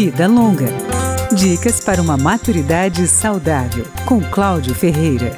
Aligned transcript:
Vida 0.00 0.28
Longa. 0.28 0.68
Dicas 1.34 1.80
para 1.80 2.00
uma 2.00 2.16
maturidade 2.16 3.08
saudável, 3.08 3.84
com 4.06 4.20
Cláudio 4.20 4.72
Ferreira. 4.72 5.36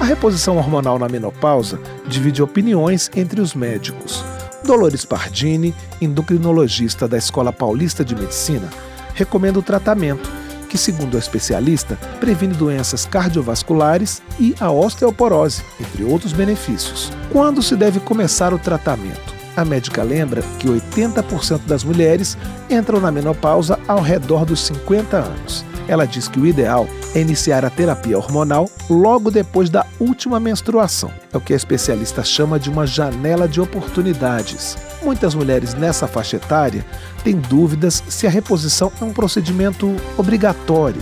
A 0.00 0.04
reposição 0.06 0.56
hormonal 0.56 0.98
na 0.98 1.06
menopausa 1.06 1.78
divide 2.08 2.42
opiniões 2.42 3.10
entre 3.14 3.42
os 3.42 3.52
médicos. 3.52 4.24
Dolores 4.64 5.04
Pardini, 5.04 5.74
endocrinologista 6.00 7.06
da 7.06 7.18
Escola 7.18 7.52
Paulista 7.52 8.02
de 8.02 8.16
Medicina, 8.16 8.70
recomenda 9.12 9.58
o 9.58 9.62
tratamento, 9.62 10.26
que, 10.70 10.78
segundo 10.78 11.16
a 11.16 11.20
especialista, 11.20 11.96
previne 12.20 12.54
doenças 12.54 13.04
cardiovasculares 13.04 14.22
e 14.40 14.54
a 14.58 14.70
osteoporose, 14.70 15.62
entre 15.78 16.04
outros 16.04 16.32
benefícios. 16.32 17.12
Quando 17.30 17.62
se 17.62 17.76
deve 17.76 18.00
começar 18.00 18.54
o 18.54 18.58
tratamento? 18.58 19.35
A 19.56 19.64
médica 19.64 20.02
lembra 20.02 20.42
que 20.58 20.68
80% 20.68 21.62
das 21.66 21.82
mulheres 21.82 22.36
entram 22.68 23.00
na 23.00 23.10
menopausa 23.10 23.78
ao 23.88 24.02
redor 24.02 24.44
dos 24.44 24.60
50 24.66 25.16
anos. 25.16 25.64
Ela 25.88 26.04
diz 26.04 26.28
que 26.28 26.38
o 26.38 26.46
ideal 26.46 26.86
é 27.14 27.20
iniciar 27.20 27.64
a 27.64 27.70
terapia 27.70 28.18
hormonal 28.18 28.68
logo 28.90 29.30
depois 29.30 29.70
da 29.70 29.86
última 29.98 30.38
menstruação. 30.38 31.10
É 31.32 31.36
o 31.38 31.40
que 31.40 31.54
a 31.54 31.56
especialista 31.56 32.22
chama 32.22 32.58
de 32.58 32.68
uma 32.68 32.86
janela 32.86 33.48
de 33.48 33.60
oportunidades. 33.60 34.76
Muitas 35.02 35.34
mulheres 35.34 35.72
nessa 35.72 36.06
faixa 36.06 36.36
etária 36.36 36.84
têm 37.24 37.36
dúvidas 37.36 38.02
se 38.08 38.26
a 38.26 38.30
reposição 38.30 38.92
é 39.00 39.04
um 39.04 39.12
procedimento 39.12 39.96
obrigatório. 40.18 41.00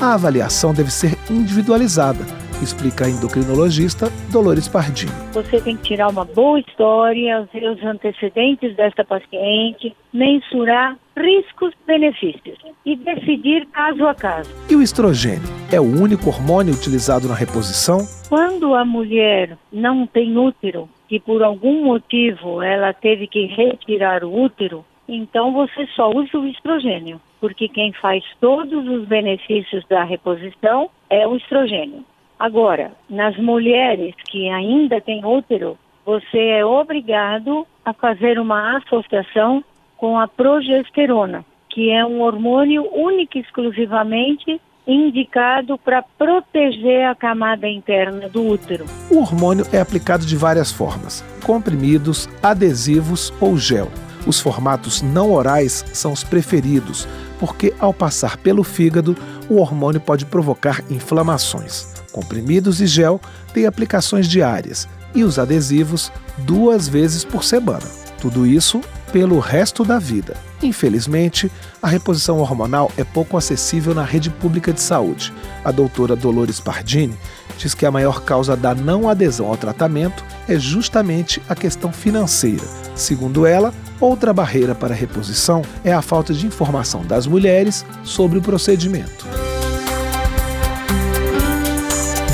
A 0.00 0.14
avaliação 0.14 0.74
deve 0.74 0.90
ser 0.90 1.16
individualizada 1.30 2.43
explica 2.64 3.06
a 3.06 3.08
endocrinologista 3.08 4.06
Dolores 4.32 4.66
Pardini. 4.66 5.12
Você 5.32 5.60
tem 5.60 5.76
que 5.76 5.84
tirar 5.84 6.08
uma 6.08 6.24
boa 6.24 6.58
história, 6.58 7.48
ver 7.52 7.68
os 7.70 7.82
antecedentes 7.84 8.74
desta 8.74 9.04
paciente, 9.04 9.94
mensurar 10.12 10.96
riscos, 11.16 11.72
benefícios 11.86 12.58
e 12.84 12.96
decidir 12.96 13.66
caso 13.66 14.06
a 14.06 14.14
caso. 14.14 14.50
E 14.68 14.74
o 14.74 14.82
estrogênio 14.82 15.48
é 15.70 15.80
o 15.80 15.84
único 15.84 16.28
hormônio 16.28 16.74
utilizado 16.74 17.28
na 17.28 17.34
reposição? 17.34 17.98
Quando 18.28 18.74
a 18.74 18.84
mulher 18.84 19.56
não 19.72 20.06
tem 20.06 20.36
útero, 20.36 20.88
que 21.08 21.20
por 21.20 21.42
algum 21.42 21.84
motivo 21.84 22.62
ela 22.62 22.92
teve 22.92 23.26
que 23.26 23.46
retirar 23.46 24.24
o 24.24 24.42
útero, 24.42 24.84
então 25.06 25.52
você 25.52 25.86
só 25.94 26.10
usa 26.10 26.38
o 26.38 26.46
estrogênio, 26.46 27.20
porque 27.40 27.68
quem 27.68 27.92
faz 27.92 28.24
todos 28.40 28.88
os 28.88 29.06
benefícios 29.06 29.84
da 29.88 30.02
reposição 30.02 30.88
é 31.10 31.26
o 31.26 31.36
estrogênio. 31.36 32.04
Agora, 32.44 32.92
nas 33.08 33.34
mulheres 33.38 34.14
que 34.26 34.50
ainda 34.50 35.00
têm 35.00 35.24
útero, 35.24 35.78
você 36.04 36.38
é 36.58 36.62
obrigado 36.62 37.66
a 37.82 37.94
fazer 37.94 38.38
uma 38.38 38.76
associação 38.76 39.64
com 39.96 40.18
a 40.18 40.28
progesterona, 40.28 41.42
que 41.70 41.90
é 41.90 42.04
um 42.04 42.20
hormônio 42.20 42.86
único 42.92 43.38
e 43.38 43.40
exclusivamente 43.40 44.60
indicado 44.86 45.78
para 45.78 46.02
proteger 46.02 47.06
a 47.06 47.14
camada 47.14 47.66
interna 47.66 48.28
do 48.28 48.46
útero. 48.46 48.84
O 49.10 49.20
hormônio 49.20 49.64
é 49.72 49.80
aplicado 49.80 50.26
de 50.26 50.36
várias 50.36 50.70
formas: 50.70 51.24
comprimidos, 51.46 52.28
adesivos 52.42 53.32
ou 53.40 53.56
gel. 53.56 53.88
Os 54.26 54.40
formatos 54.40 55.02
não 55.02 55.32
orais 55.32 55.84
são 55.92 56.12
os 56.12 56.24
preferidos, 56.24 57.06
porque 57.38 57.74
ao 57.78 57.92
passar 57.92 58.36
pelo 58.36 58.64
fígado, 58.64 59.16
o 59.48 59.56
hormônio 59.56 60.00
pode 60.00 60.24
provocar 60.24 60.82
inflamações. 60.90 61.94
Comprimidos 62.12 62.80
e 62.80 62.86
gel 62.86 63.20
têm 63.52 63.66
aplicações 63.66 64.26
diárias 64.28 64.88
e 65.14 65.24
os 65.24 65.38
adesivos 65.38 66.10
duas 66.38 66.88
vezes 66.88 67.24
por 67.24 67.44
semana. 67.44 67.86
Tudo 68.20 68.46
isso 68.46 68.80
pelo 69.12 69.38
resto 69.38 69.84
da 69.84 69.98
vida. 69.98 70.36
Infelizmente, 70.62 71.50
a 71.80 71.86
reposição 71.86 72.38
hormonal 72.38 72.90
é 72.96 73.04
pouco 73.04 73.36
acessível 73.36 73.94
na 73.94 74.02
rede 74.02 74.28
pública 74.28 74.72
de 74.72 74.80
saúde. 74.80 75.32
A 75.64 75.70
doutora 75.70 76.16
Dolores 76.16 76.58
Pardini 76.58 77.16
diz 77.56 77.74
que 77.74 77.86
a 77.86 77.90
maior 77.92 78.22
causa 78.22 78.56
da 78.56 78.74
não 78.74 79.08
adesão 79.08 79.46
ao 79.46 79.56
tratamento 79.56 80.24
é 80.48 80.58
justamente 80.58 81.42
a 81.48 81.54
questão 81.54 81.92
financeira. 81.92 82.64
Segundo 82.94 83.46
ela, 83.46 83.72
outra 84.00 84.32
barreira 84.32 84.74
para 84.74 84.94
a 84.94 84.96
reposição 84.96 85.62
é 85.84 85.92
a 85.92 86.02
falta 86.02 86.32
de 86.32 86.46
informação 86.46 87.04
das 87.04 87.26
mulheres 87.26 87.84
sobre 88.02 88.38
o 88.38 88.42
procedimento. 88.42 89.26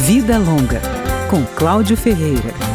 Vida 0.04 0.38
Longa, 0.38 0.80
com 1.28 1.44
Cláudio 1.56 1.96
Ferreira. 1.96 2.69